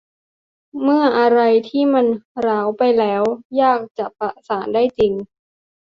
[0.77, 2.05] เหมือนอะไรที่มัน
[2.45, 3.23] ร้าวไปแล้ว
[3.61, 5.13] ยากจะประสานได้จริง